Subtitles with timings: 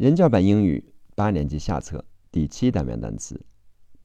[0.00, 0.82] 人教版英语
[1.14, 2.02] 八年级下册
[2.32, 3.38] 第七单元单词，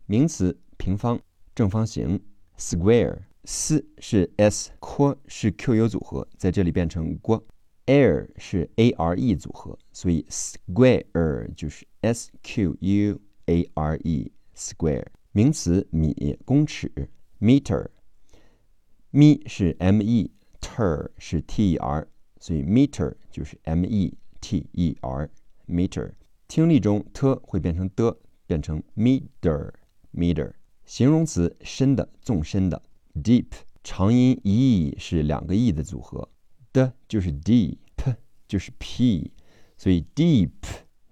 [0.07, 1.17] 名词平方、
[1.55, 2.19] 正方形
[2.57, 12.29] ，square，s 是 s，q 是 q u 组合，在这里变成 q，air 是 a r e 组合，所以 square 就是 s
[12.43, 15.05] q u a r e，square。
[15.31, 16.91] 名词米，公尺
[17.39, 22.05] ，meter，mi 是 m e，ter 是 t e r，
[22.41, 25.29] 所以 meter 就是 m e t e r
[25.67, 26.13] meter，。
[26.47, 30.53] 听力中 t 会变成的，变成 meter，meter。
[30.85, 32.81] 形容词深的，纵深的
[33.15, 33.47] ，deep。
[33.85, 36.27] 长音 e 是两个 e 的组合，
[36.73, 38.15] 的就是 d，p
[38.47, 39.31] 就是 p，
[39.77, 40.49] 所以 deep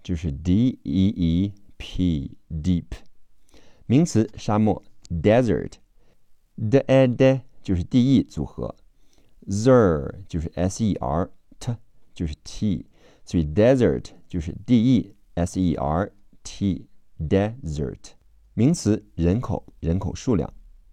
[0.02, 2.86] 就是 d e e p，deep。
[3.86, 8.74] 名词沙漠 desert，d a d 就是 d e 组合
[9.46, 11.30] ，zer 就是 s e r
[11.60, 11.76] t
[12.12, 12.86] 就是 t，
[13.25, 16.11] 所以 desert 就是 d e s e r
[16.43, 16.87] t
[17.19, 18.11] desert。
[18.53, 20.51] 名词人口人口数量，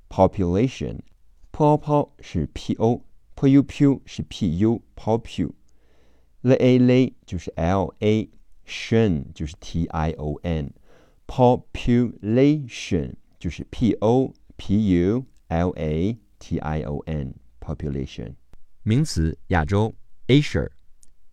[0.09, 7.93] population，p o p 是 p o，p u p 是 p u，popul，l a l 就是 l
[7.99, 16.83] a，tion 就是 t i o n。population 就是 p o p u l a t i
[16.83, 18.35] o n population
[18.83, 19.95] 名词亚洲
[20.29, 20.69] Asia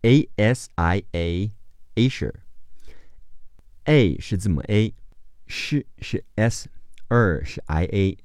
[0.03, 1.51] A S I A
[1.95, 2.33] Asia
[3.83, 4.93] A 是字母 A，
[5.45, 6.69] 是是 S，
[7.09, 8.17] 二是 I A，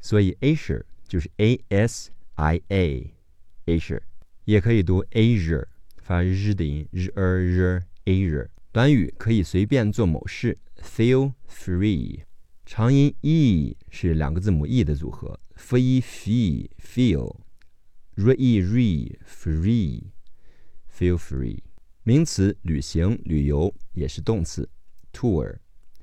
[0.00, 3.14] 所以 Asia 就是 A S I A
[3.66, 4.00] Asia，
[4.44, 5.66] 也可以读 Asia，
[5.98, 8.48] 发日的音日儿日 Asia。
[8.72, 10.58] 短语可以随便做某事。
[10.82, 12.24] Feel free，
[12.64, 16.30] 长音 e 是两个字母 e 的组合，f e f
[16.78, 19.16] feel，r e re
[21.00, 21.62] Feel free。
[22.02, 24.68] 名词旅行、旅游也是动词
[25.14, 25.56] ，tour。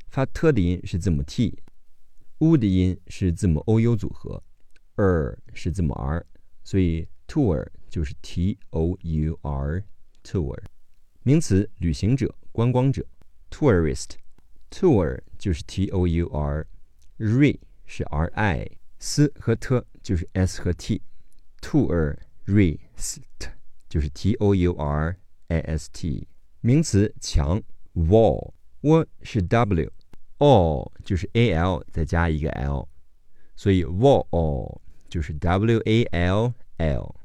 [0.08, 4.44] 发 t 的音是字母 t，u 的音是字母 o u 组合
[4.96, 6.26] ，r 是字母 r，
[6.64, 9.84] 所以 tour 就是 t o u r
[10.24, 10.58] tour。
[11.22, 13.06] 名词旅行者、观光者
[13.52, 14.16] ，tourist。
[14.72, 22.18] tour 就是 t o u r，re 是 r i，s 和 t 就是 s 和 t，tour
[22.48, 23.57] re st
[23.90, 25.18] 就是 t o u r
[25.48, 26.28] a s t。
[26.62, 27.62] 名词墙
[27.94, 32.88] wall，w 是 w，all 就是 a l 再加一个 l，
[33.56, 37.16] 所以 wall 就是 w a l l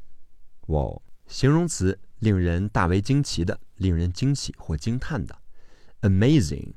[0.67, 1.03] wall。
[1.27, 5.39] 形容词令人大为惊奇的，令人惊喜或惊叹的
[6.03, 6.75] ，amazing。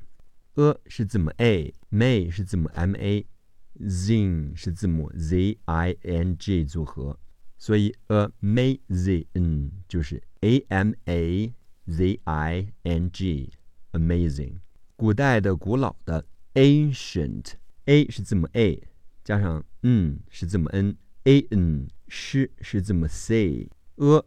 [0.54, 7.18] a 是字母 a，may 是字母 m a，zing 是字母 z i n g 组合，
[7.58, 11.52] 所以 amazing 就是 a m a
[11.86, 14.54] z i n g，amazing。
[14.96, 16.24] 古代的、古老的
[16.54, 18.82] ，ancient，a 是字母 a，
[19.22, 23.68] 加上 n 是字母 n，a n 是是字母 c，a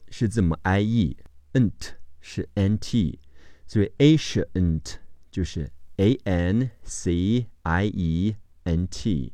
[0.10, 3.20] 是字母 i e，ent 是 n t，
[3.68, 4.96] 所以 ancient
[5.32, 5.72] 就是。
[6.00, 9.34] A N C I E N T，ancient，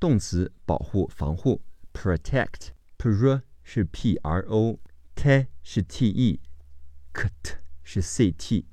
[0.00, 1.60] 动词保护、防护
[1.92, 8.64] ，protect，pro 是 P R O，t 是 T E，ct 是 C T，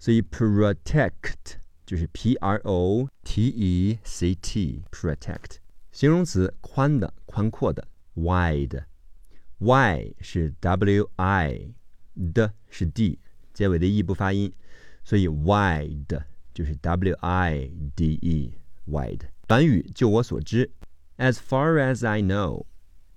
[0.00, 5.58] 所以 protect 就是 P R O T E C T，protect。
[5.92, 7.86] 形容词宽的、宽阔的
[8.16, 13.20] ，wide，y 是 W I，d 是 D，
[13.52, 14.52] 结尾的 e 不发音。
[15.04, 18.54] 所以 wide 就是 w i d e
[18.88, 19.88] wide 短语。
[19.94, 20.70] 就我所知
[21.18, 22.66] ，as far as I know，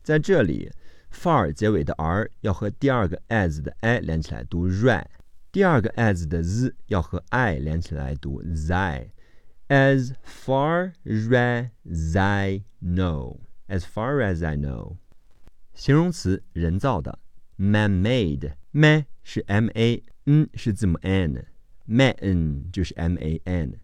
[0.03, 0.71] 在这里
[1.11, 5.07] far 结尾的 r 要和第二个 as 的 i 连起来读 r，
[5.51, 14.97] 第二个 as 的 z 要和 i 连起来读 zi，as far as I know，as far as I know，
[15.73, 17.19] 形容词人造的
[17.55, 21.45] ，man-made，man 是 m a，n 是字母 n。
[21.87, 23.79] man 就是 man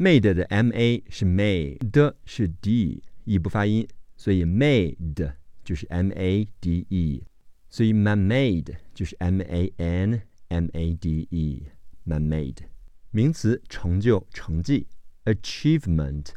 [0.00, 3.86] Made 的 m a 是 made 的是 d，e 不发音，
[4.16, 7.22] 所以 made 就是 m a d e，
[7.68, 12.56] 所以 man made 就是 m a n m a d e，man made。
[13.10, 14.86] 名词成就、成绩
[15.26, 16.32] ，achievement，a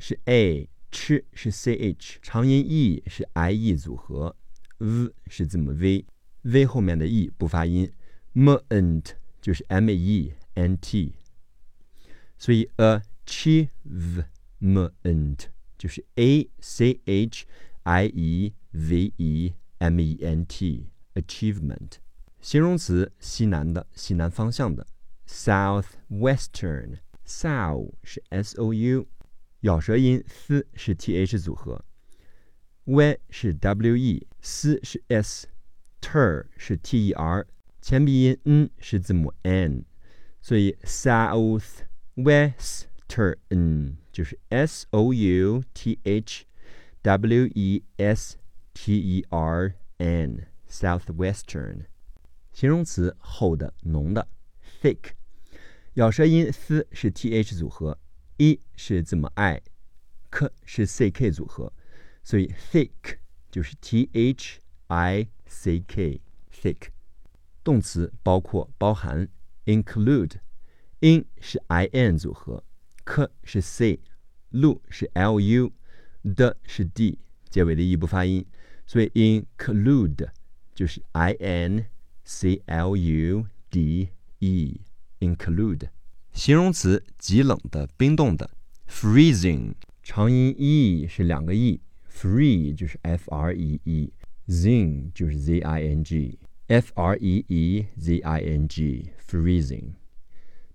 [0.00, 4.34] 是 a，ch 是 c h，长音 e 是 i e 组合
[4.78, 7.88] ，v 是字母 v，v 后面的 e 不发音
[8.34, 9.12] ，ment。
[9.44, 11.12] 就是 m e n t，
[12.43, 14.27] 所以 achievement
[15.77, 17.45] 就是 a c h
[17.83, 21.93] i e v e m e n t achievement。
[22.41, 24.85] 形容词西南的，西南方向的，
[25.27, 29.07] southwestern。south 是 s o u，
[29.61, 31.85] 咬舌音 s 是 t h 组合，
[32.85, 37.45] w 是 w e，s 是 s，ter 是 t e r，
[37.79, 39.85] 前鼻音 n 是字母 n，
[40.41, 40.75] 所以
[42.15, 46.45] southwestern 就是 s o u t h
[47.01, 48.37] w e s
[48.73, 51.85] t e r n southwestern。
[52.51, 54.27] 形容词厚的、浓的，
[54.81, 55.13] thick。
[55.93, 57.97] 咬舌音 s 是 th 组合，
[58.37, 61.73] e 是字母 i，k 是 ck 组合，
[62.23, 63.17] 所以 thick
[63.49, 66.21] 就是 t h i c k
[66.51, 66.89] thick。
[67.63, 69.27] 动词包括、包含
[71.04, 72.62] In 是 i n 组合
[73.04, 77.18] ，k 是 c，lu 是 l u，d 是 d，
[77.50, 78.46] 结尾的 e 不发音，
[78.86, 80.28] 所以 include
[80.74, 81.86] 就是 i n。
[82.24, 84.08] c l u d
[84.38, 84.80] e
[85.20, 85.88] include
[86.32, 88.50] 形容词极冷的、冰冻的
[88.88, 97.16] ，freezing 长音 e 是两个 e，free 就是 f r e e，zing 就是 z i n g，f r
[97.16, 99.92] e e z i n g freezing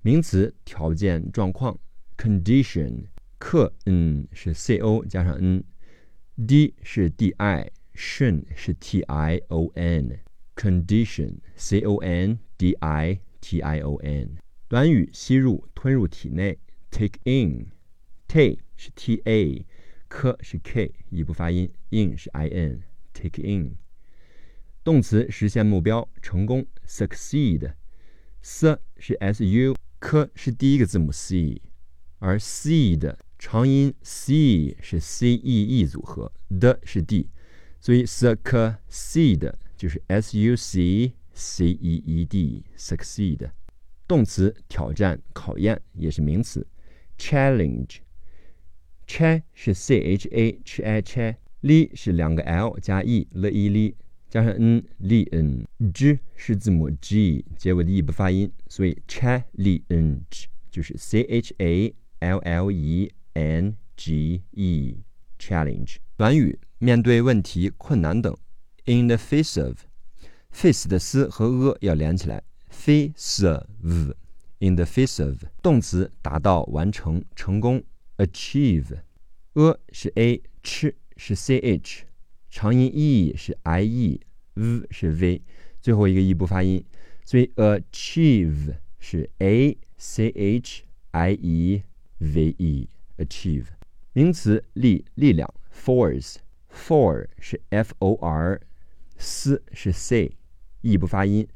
[0.02, 1.78] 名词条件状况
[2.18, 3.06] ，condition
[3.38, 10.20] 克 n 是 c o 加上 n，d 是 d i，tion 是 t i o n。
[10.60, 14.38] condition c o n d i t i o n
[14.68, 16.60] 短语吸入吞入体内
[16.92, 19.66] take in，t 是 t a
[20.10, 22.82] k 是 k 一不发音 in 是 i n
[23.14, 23.78] take in
[24.84, 27.74] 动词实现目标成功 succeed
[28.42, 31.62] s 是 s u k 是第一个字母 c
[32.20, 37.30] 而 seed 长音 c 是 c e e 组合的是 d
[37.82, 43.50] 所以 succeed 就是 s u c c e e d succeed，
[44.06, 46.68] 动词挑战、考验也是名词。
[47.18, 48.02] challenge，ch
[49.54, 53.96] 是 c h a ch a ch，l 是两个 l 加 e l e l
[54.30, 62.38] 加上 n l n，g 是字母 g 结尾的 e 不发音，所以 challenge 就是 c h a l
[62.38, 64.98] l e n g e
[65.40, 65.96] challenge。
[66.16, 68.38] 短语面对问题、困难等。
[68.86, 74.12] In the face of，face 的 s 和 a 要连起来，face of。
[74.60, 77.82] In the face of，动词达到、完成、成功
[78.18, 82.02] ，achieve，a 是 a，ch 是 ch，
[82.50, 85.42] 长音 e 是 ie，v 是 v，
[85.80, 86.84] 最后一个 e 不发音，
[87.24, 91.84] 所以 achieve 是 a c h i e
[92.18, 93.66] v e，achieve。
[94.14, 98.60] 名词力、力量，force，for 是 f o r。
[99.20, 101.48] s 是 c，e 不发音，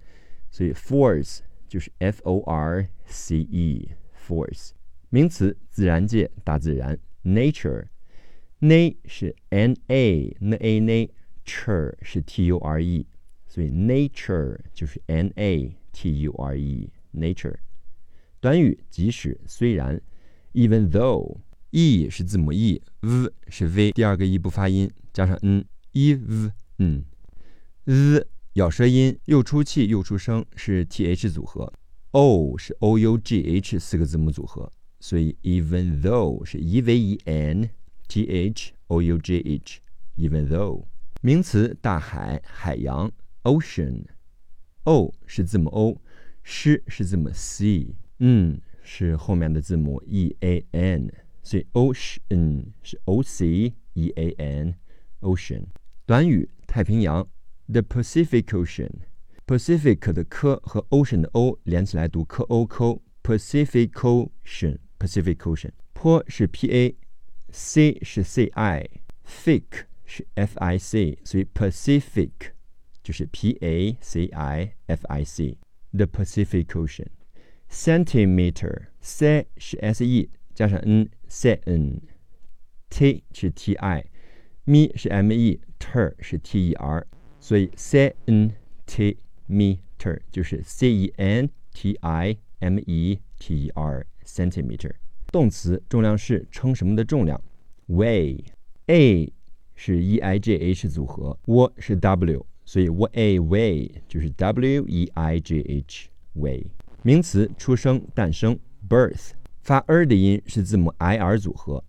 [0.51, 4.71] 所以 force 就是 f o r c e，force。
[5.09, 7.85] 名词自然界、大自然 nature
[8.63, 13.05] ，nature，n 是 n a n a n，ture 是 t u r e，
[13.47, 17.55] 所以 nature 就是 n a t u r e，nature。
[18.39, 20.01] 短语即使、虽然
[20.53, 27.05] ，even though，e 是字母 e，v 是 v，第二个 e 不发音，加上 n，e v n。
[27.85, 31.73] z 咬舌音，又出气又出声，是 th 组合。
[32.11, 37.69] o 是 o u g h 四个字母组合，所以 even though 是 e v e n
[38.12, 40.84] t h o u g h。even though
[41.20, 43.10] 名词大海、海洋
[43.42, 54.34] ocean。o 是字母 o，sh 是字母 c，n 是后面的字母 e a n，所以 ocean 是 o c e a
[54.38, 54.74] n
[55.20, 55.64] ocean。
[56.06, 57.28] 短语太平洋。
[57.70, 58.88] The Pacific Ocean,
[59.46, 65.72] Pacific 的 k 和 Ocean 的 o 连起来读 k o k Pacific Ocean, Pacific Ocean。
[65.92, 66.66] 坡是 p
[67.53, 72.31] C 是 c i，fic 是 f i c，所以 Pacific
[73.03, 75.59] 就是 p a c i f i c。
[75.91, 77.09] The Pacific Ocean。
[77.69, 82.03] Centimeter，c 是 s e 加上 n，cn，t
[83.31, 87.05] 是 t i，m 是 m e，ter 是 t e r。
[87.39, 88.57] 所以 centimeter
[90.31, 95.02] 就是 c e n t i m e t e r centimeter。
[95.33, 97.41] 动词重量是称什么的重量
[97.89, 99.33] ？weigh，a
[99.73, 105.39] 是 e i g h 组合，w 是 w，所以 w a weigh 就是 w e i
[105.39, 106.67] g h weigh。
[107.01, 109.31] 名词出生诞生 birth，
[109.63, 111.83] 发 er 的音是字母 i r 组合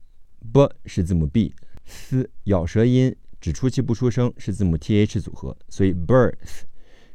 [0.50, 3.14] ，b 是字母 b，s 咬舌音。
[3.42, 6.62] 只出气不出声是字母 th 组合，所以 birth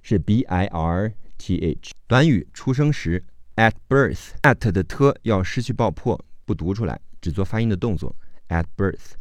[0.04, 1.92] 是 b i r t h。
[2.06, 3.26] 短语出生时
[3.60, 8.16] ，at birth，at 的 t 要失去爆破，不读出来，只做发音的动作。
[8.48, 9.12] at birth。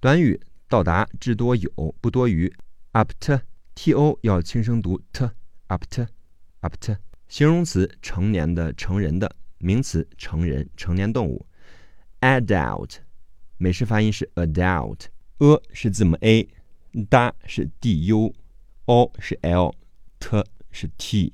[0.00, 2.52] 短语到达至多有，不多于。
[2.92, 6.96] up to，t o 要轻声读 t，upt，upt。
[7.28, 11.46] 形容词成年的、成人的，名词成人、成年动物。
[12.20, 12.96] adult，
[13.56, 21.32] 美式发音是 adult，a 是字母 a，d 是 d u，o 是 l，t 是 t，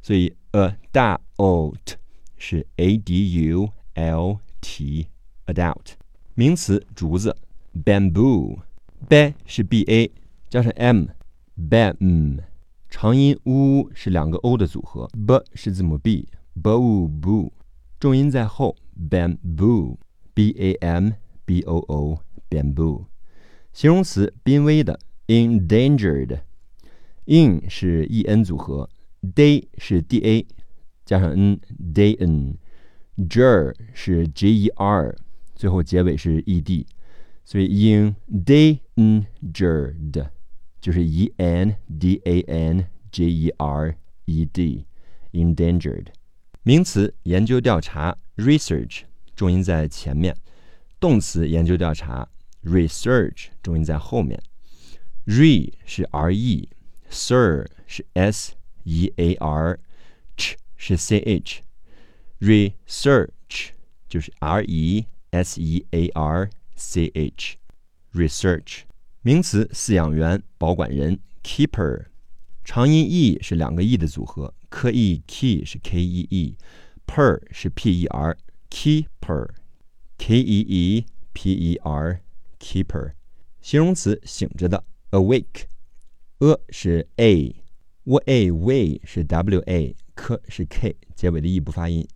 [0.00, 1.96] 所以 adult
[2.36, 5.94] 是 a d u l t，adult。
[6.34, 7.36] 名词竹子
[7.84, 10.08] ，bamboo，b 是 b a
[10.48, 12.38] 加上 m，bam。
[12.88, 17.50] 长音 u 是两个 o 的组合，b 是字母 b，boo boo，
[17.98, 18.76] 重音在后
[19.10, 23.06] ，bamboo，b a m b o o，bamboo。
[23.72, 28.88] 形容词濒危的，endangered，in 是 e n 组合
[29.34, 30.46] ，day 是 d a
[31.04, 35.16] 加上 n，day n，ger 是 j e r，
[35.54, 36.86] 最后结尾是 e d，
[37.44, 38.12] 所以
[38.96, 40.30] endangered。
[40.84, 46.08] 就是 e n d a n j e r e d，endangered。
[46.62, 49.04] 名词研究调查 research，
[49.34, 50.34] 重音在前面；
[51.00, 52.28] 动词研究调查
[52.62, 54.38] research，重音在后面。
[55.24, 58.52] re 是 r e，ser 是 s
[58.83, 61.19] e a r，ch 是 c
[62.39, 63.69] h，research
[64.07, 68.83] 就是 r e s e a r c h，research。
[69.21, 72.05] 名词饲养员、保管人，keeper，
[72.63, 79.53] 长音 e 是两个 e 的组合，科 e key 是 k e e，per 是 p e r，keeper，k
[80.41, 83.11] e e p e r，keeper，
[83.61, 87.53] 形容词醒着的，awake，a 是 a，w
[88.26, 92.06] A w 是 w a，k 是 k，结尾的 e 不发音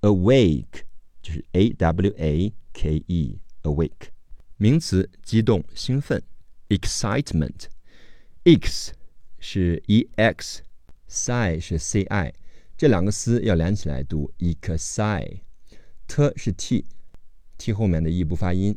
[0.00, 0.82] ，awake
[1.22, 4.08] 就是 a w a k e，awake，
[4.56, 6.22] 名词激动、兴奋。
[6.68, 8.92] excitement，x
[9.38, 12.34] 是 e x，ci 是 c i，
[12.76, 18.76] 这两个丝要连起来读 excite，t 是 t，t 后面的 e 不发音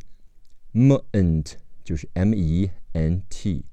[0.73, 3.65] ，ment 就是 m e n t，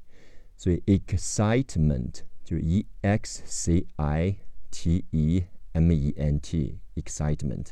[0.56, 4.35] 所以 excitement 就是 e x c i
[4.69, 7.67] t e m e n t，excitement。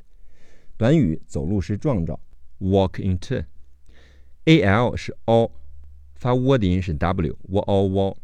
[0.77, 2.19] 短语走路时撞着，
[2.59, 5.51] walk into，a l 是 all。
[6.19, 8.17] 发窝的音是 w，w o w，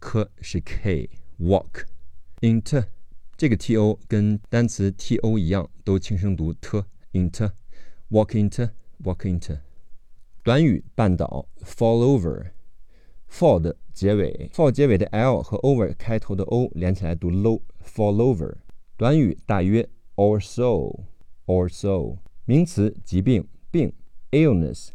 [0.00, 2.84] 科是 k，walk，into
[3.36, 9.60] 这个 t o 跟单词 t o 一样，都轻声读 t，into，walk into，walk into。
[10.42, 12.18] 短语绊倒 fall
[13.29, 18.55] Over，fall 的结尾，fall 结尾的 l 和 over 开头的 o 连起来读 low，fall over。
[18.97, 22.17] 短语大约 or so，or so。
[22.45, 23.91] 名词疾病病
[24.31, 24.89] illness，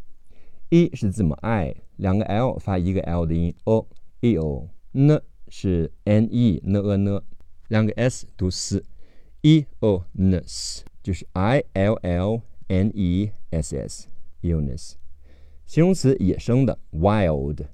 [0.68, 1.74] 一是字母 i。
[1.96, 3.86] 两个 l 发一个 l 的音，o
[4.20, 7.22] e o n 是 n e n e n，
[7.68, 14.94] 两个 s 读 s，e o n s 就是 i l l n e s s，illness。
[15.66, 17.66] 形容词野生的，wild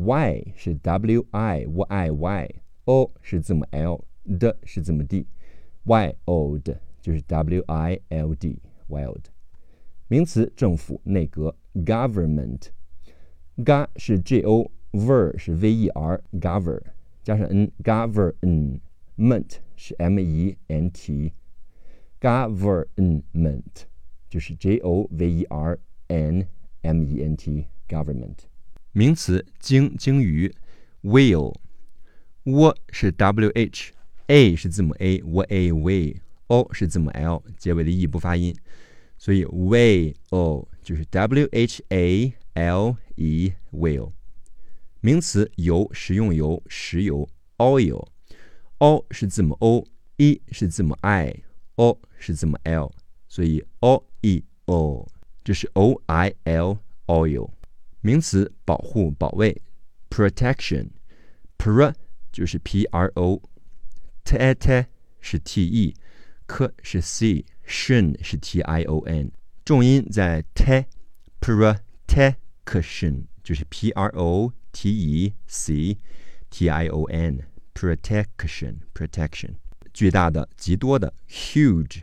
[0.00, 8.34] wild，y 是 w i w i y，o 是字母 l，d 是字母 d，wild 就是 w i l
[8.34, 9.24] d，wild。
[10.08, 16.82] 名词政府内阁 government。g 是 g o，ver 是 v e r，govern
[17.22, 23.84] 加上 n，government 是 m e n t，government
[24.28, 25.78] 就是 j o v e r
[26.08, 26.46] n
[26.82, 28.40] m e n t，government。
[28.91, 30.53] 名词鲸鲸鱼
[31.03, 38.55] ，whale，w 是 w h，a 是字母 a，w a w，o 是字母 l，结尾的 e 不发音，
[39.17, 42.33] 所以 whale 就是 w h a。
[42.53, 44.11] l e will，
[44.99, 52.91] 名词油，食用油，石油 oil，o 是字母 o，e 是字母 i，o 是字母 l，
[53.27, 55.07] 所以 o e o
[55.43, 57.49] 这是 o i l oil。
[58.01, 59.61] 名词保护、保卫
[60.09, 61.93] ，protection，pro
[62.31, 64.87] 就是 p r o，t a t
[65.19, 69.31] 是 t e，k 是 c，shin 是 t i o n，
[69.63, 75.99] 重音在 t，protection 就是 p r o t e c
[76.49, 77.43] t i o n
[77.75, 79.51] protection protection
[79.93, 82.01] 巨大的极多的 huge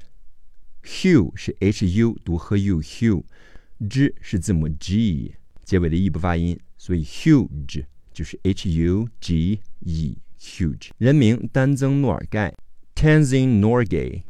[0.82, 5.34] hu 是 h u 读和 u hu，g 是字母 g
[5.68, 10.88] 结尾的 e 不发音，所以 huge 就是 h u g e huge。
[10.96, 12.54] 人名丹增诺尔盖
[12.94, 14.22] ，Tenzin Norgay。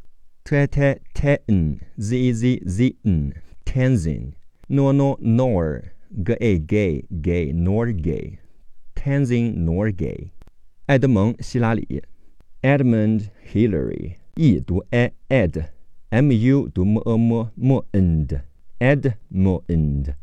[0.43, 3.33] t t t n z z z n
[3.65, 4.33] Tenzin
[4.67, 5.93] no no nor
[6.25, 8.39] g a gay gay Norgay。
[8.97, 10.31] Tenzin Norgay。
[10.87, 12.03] 爱德蒙希拉里
[12.63, 14.15] ，Edmund Hillary。
[14.35, 20.15] e 读 e ed，m u 读 m e m m end，Edmund。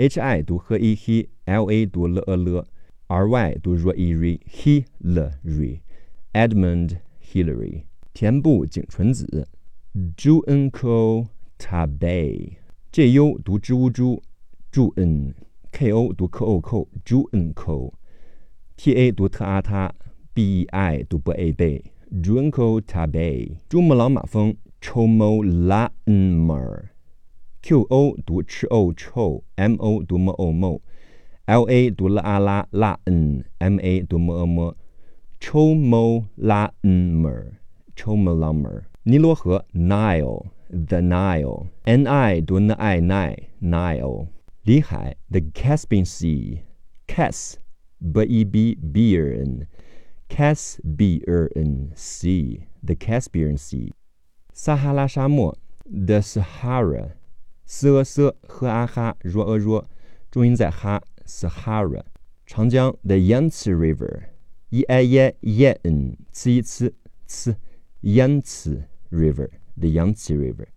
[0.00, 4.12] H i 读 h i he，L A 读 l e l，r y 读 r i
[4.12, 7.82] r，he l r，Edmund Hillary。
[8.14, 9.48] 田部井纯子
[10.16, 11.26] ，Junko
[11.58, 14.22] Tabay，j u 读支乌猪
[14.70, 19.92] ，jun，k o 读 k o k，Junko，t a 读特阿他
[20.32, 23.56] ，b e i 读 b a 贝，Junko Tabay。
[23.68, 26.90] 珠穆朗玛峰，Chomo Langer。
[27.60, 32.66] Q O 读 ch o cho，M O 读 m o mo，L A 读 l a la
[32.70, 34.74] la n，M A 读 m e m
[35.40, 38.84] chomo la n mer，chomolamer。
[39.02, 44.28] 尼罗河 Nile，the Nile，N I 读 n i ni Nile。
[44.62, 47.54] 里海 the Caspian Sea，Cas
[47.98, 53.92] b e b b e r n，Cas b e r n sea，the Caspian Sea。
[54.52, 57.17] 撒哈拉沙漠 the Sahara。
[57.70, 59.84] 瑟瑟呵啊哈若呃若，
[60.30, 61.02] 重音在哈。
[61.26, 62.02] Sahara，
[62.46, 66.90] 长江 The Yangtze River，y i y y n，呲一呲
[67.28, 67.54] 呲
[68.02, 70.68] ，Yangtze River，The Yangtze River。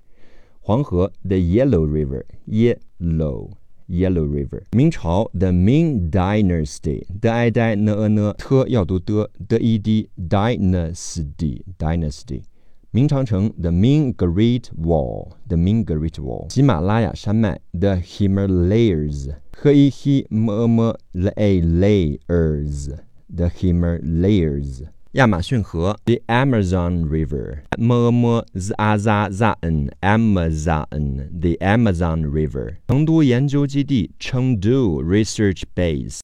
[0.59, 3.51] 黄河 The Yellow River，Yellow
[3.87, 4.63] Yellow River。
[4.73, 12.43] 明朝 The Ming Dynasty，d i d n e n t 要读的 d e d Dynasty Dynasty。
[12.90, 16.52] 明长城，the Ming Great Wall，the Ming Great Wall。
[16.52, 24.84] 喜马拉雅山脉，the Himalayas，h i h m e m l a layers，the Himalayas。
[25.12, 32.76] 亚马逊河，the Amazon River，m e m z a z a z a n，Amazon，the Amazon River。
[32.88, 36.14] 成都研究基地，Chengdu Research Base。